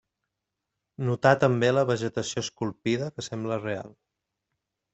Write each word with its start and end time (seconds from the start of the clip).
Notar 1.09 1.33
també 1.43 1.69
la 1.75 1.85
vegetació 1.91 2.45
esculpida 2.47 3.13
que 3.13 3.27
sembla 3.29 3.61
real. 3.63 3.97